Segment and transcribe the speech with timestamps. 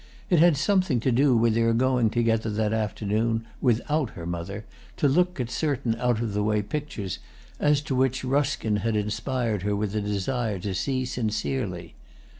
[0.31, 4.65] It had something to do with their going together that afternoon, without her mother,
[4.97, 7.19] to look at certain out of the way pictures
[7.59, 11.93] as to which Ruskin had inspired her with a desire to see sincerely.